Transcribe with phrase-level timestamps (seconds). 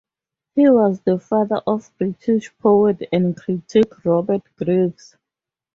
[0.55, 5.15] He was the father of British poet and critic Robert Graves.